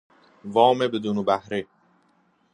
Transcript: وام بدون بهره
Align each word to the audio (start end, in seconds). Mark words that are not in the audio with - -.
وام 0.53 0.79
بدون 0.79 1.23
بهره 1.23 1.67